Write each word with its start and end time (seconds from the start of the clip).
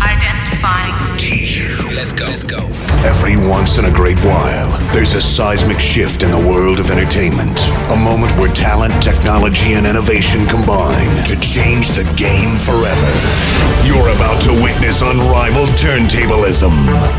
Identifying. 0.00 0.94
Let's 1.94 2.12
go. 2.12 2.26
Let's 2.26 2.44
go. 2.44 2.58
Every 3.02 3.36
once 3.36 3.78
in 3.78 3.86
a 3.86 3.90
great 3.90 4.18
while, 4.20 4.70
there's 4.92 5.14
a 5.14 5.20
seismic 5.20 5.80
shift 5.80 6.22
in 6.22 6.30
the 6.30 6.38
world 6.38 6.78
of 6.78 6.90
entertainment. 6.90 7.58
A 7.90 7.96
moment 7.96 8.30
where 8.38 8.52
talent, 8.52 9.02
technology, 9.02 9.72
and 9.72 9.86
innovation 9.86 10.46
combine 10.46 11.24
to 11.26 11.40
change 11.40 11.88
the 11.90 12.04
game 12.16 12.56
forever. 12.58 13.10
You're 13.82 14.14
about 14.14 14.40
to 14.42 14.52
witness 14.62 15.02
unrivaled 15.02 15.70
turntablism, 15.70 16.74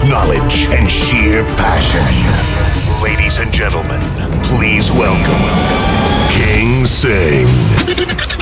knowledge, 0.08 0.68
and 0.72 0.90
sheer 0.90 1.44
passion. 1.58 2.06
Ladies 3.02 3.40
and 3.40 3.52
gentlemen, 3.52 4.02
please 4.44 4.92
welcome 4.92 5.44
King 6.32 6.86
Sing. 6.86 8.37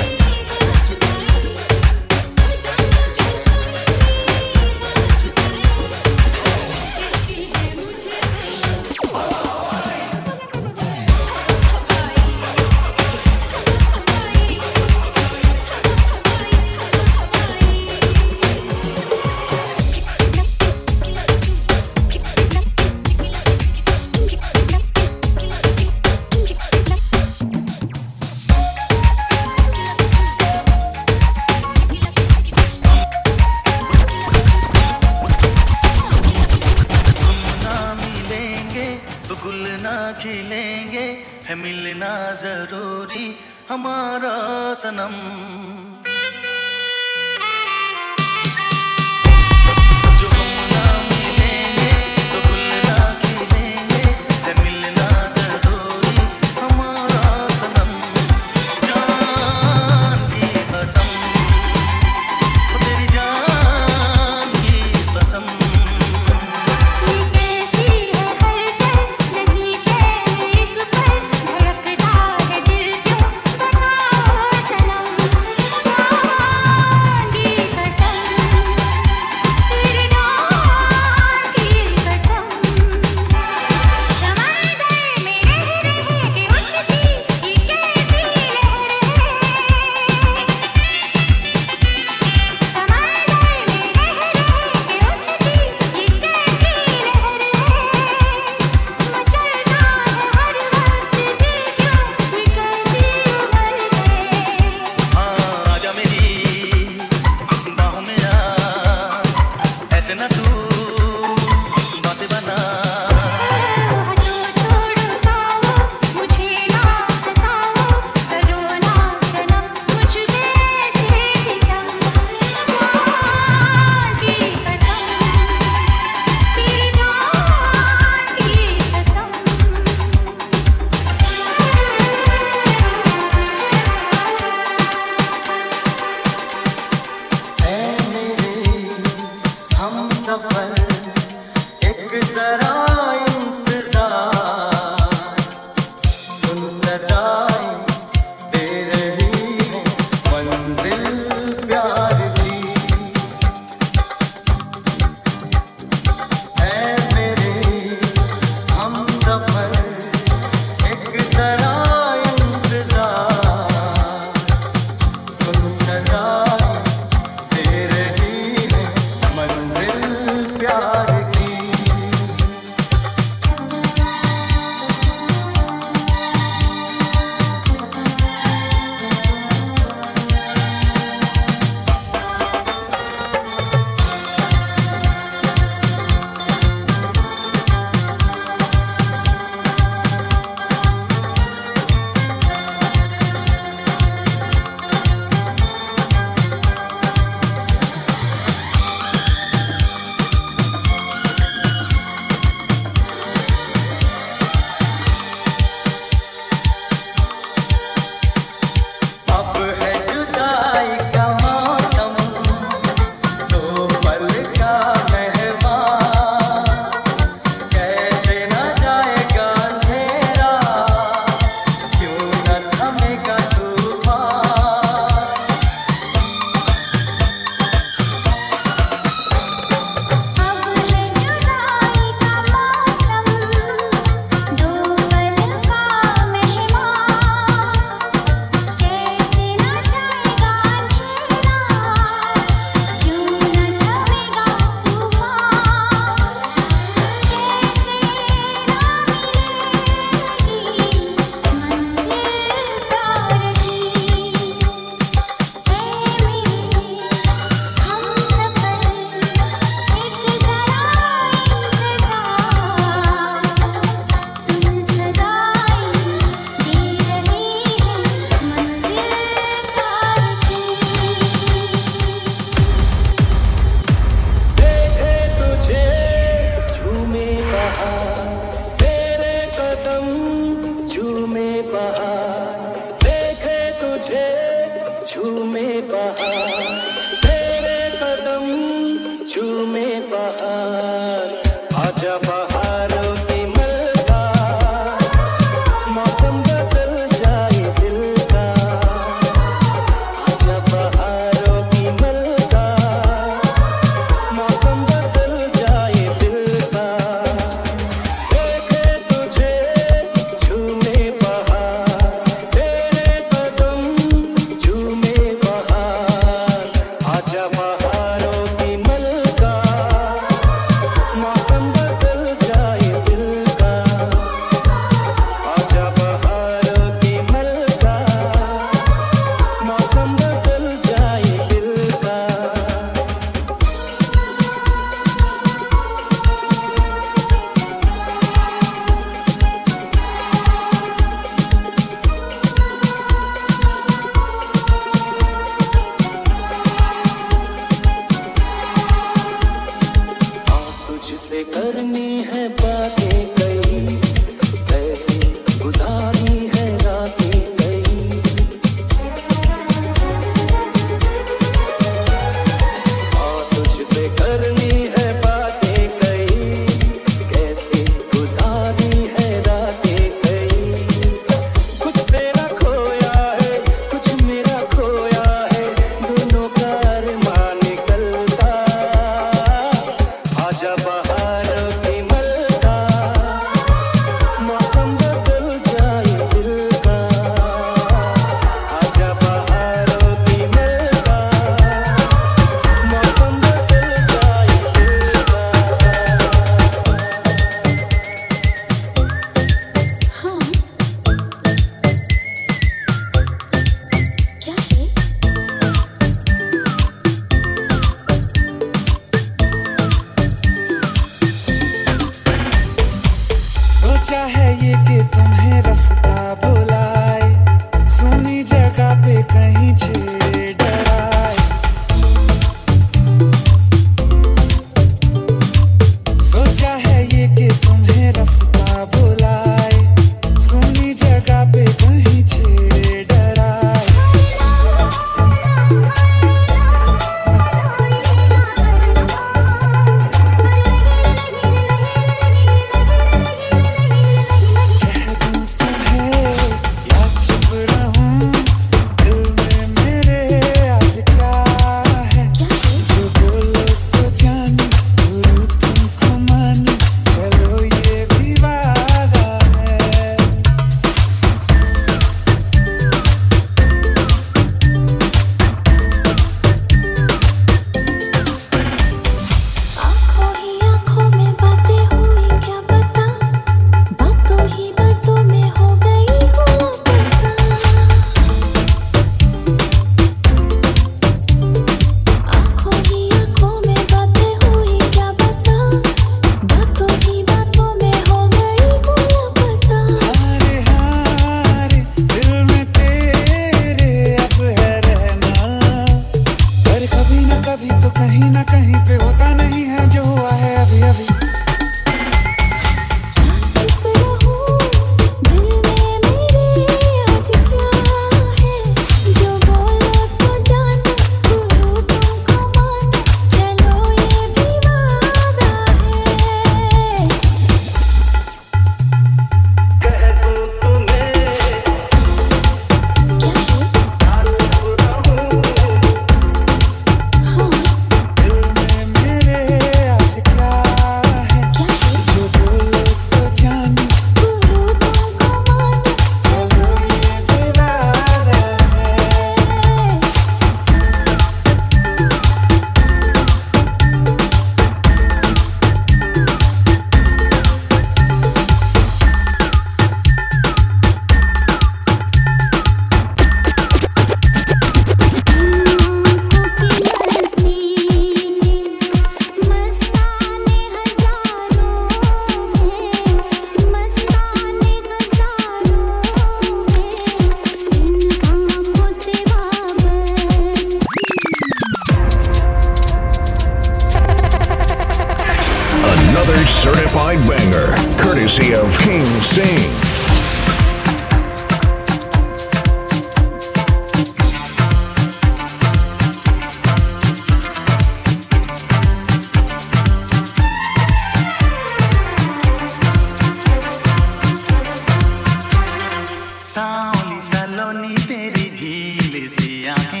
सलोनी 597.52 597.94
तेरी 598.08 598.48
झील 598.56 599.28
सी 599.28 599.66
आए 599.68 600.00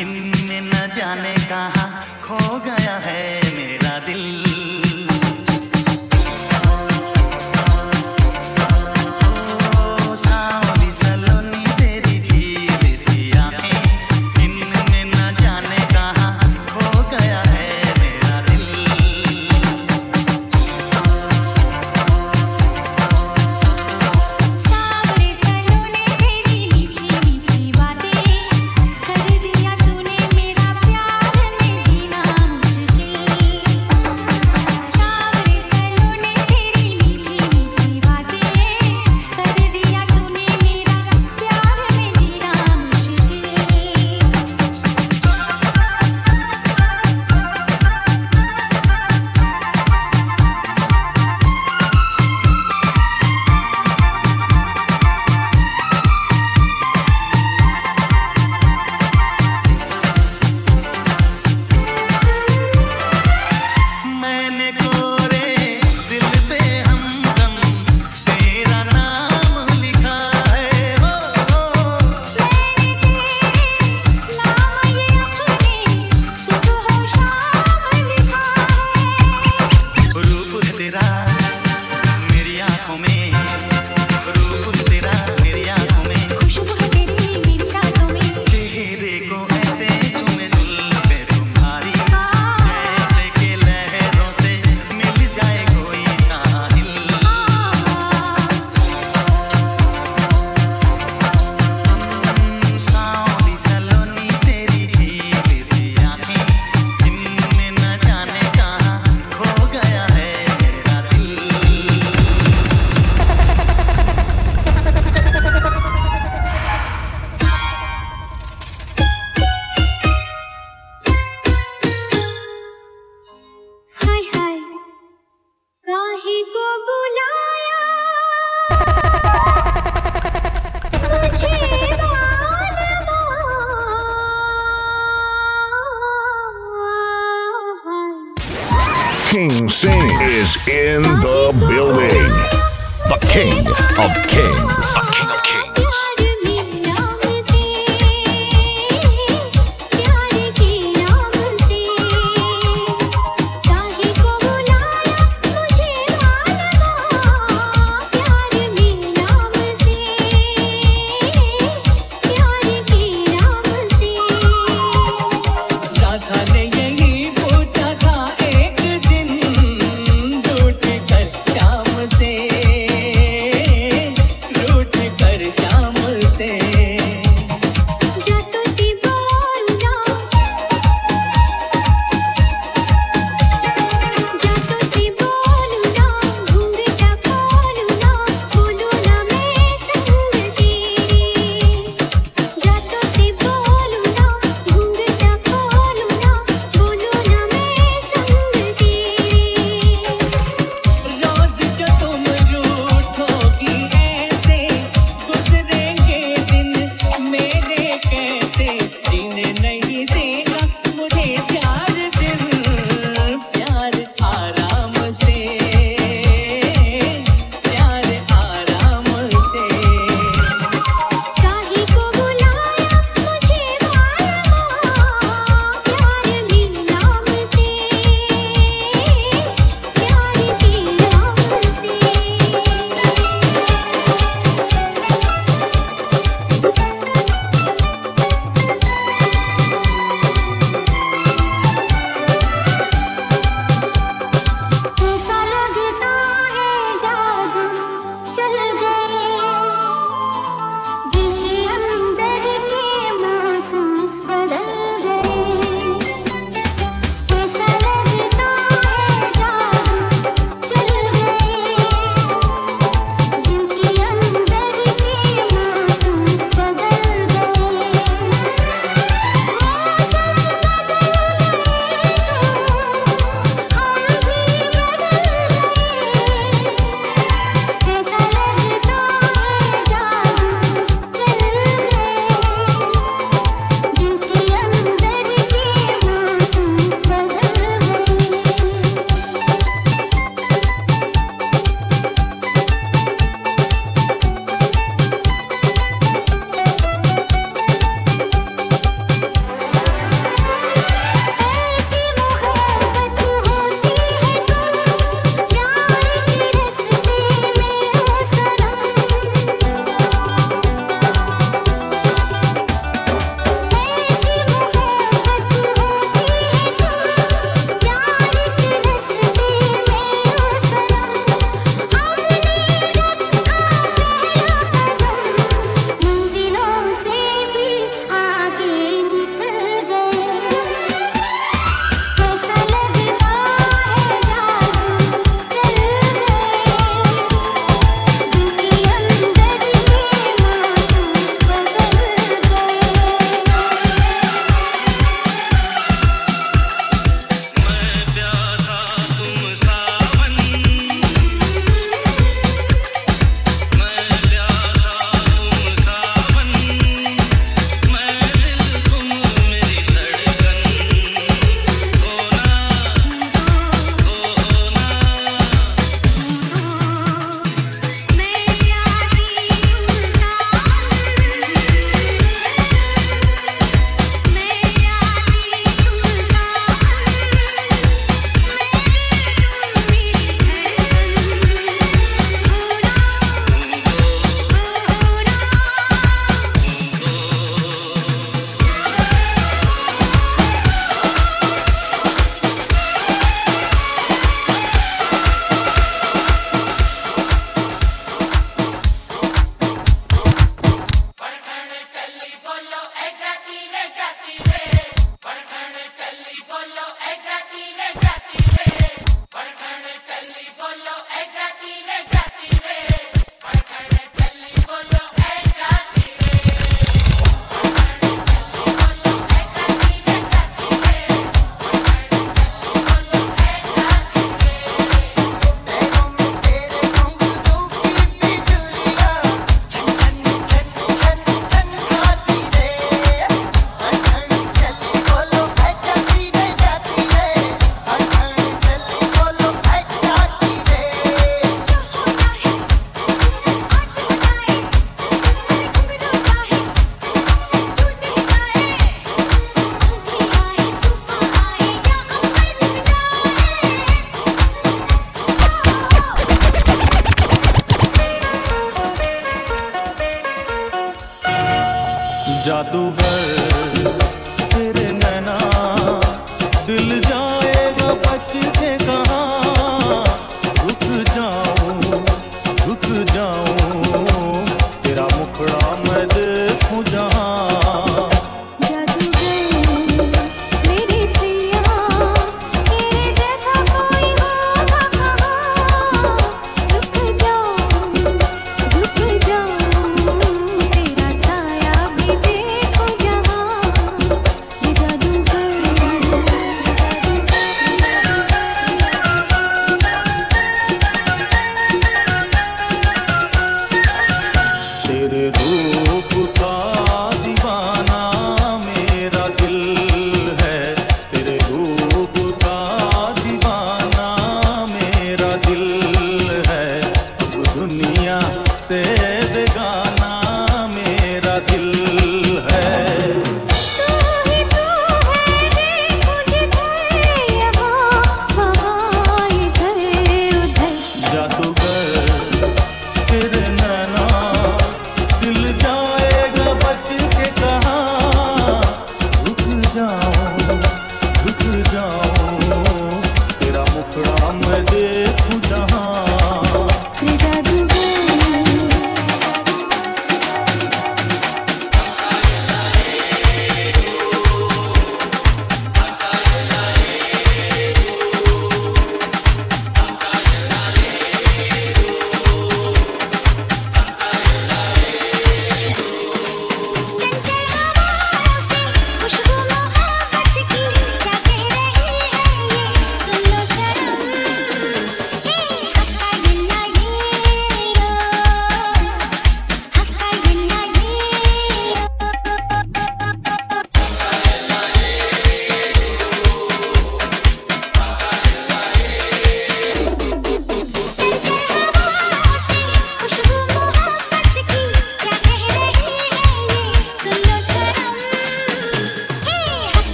इनमें 0.00 0.60
न 0.60 0.86
जाने 0.96 1.34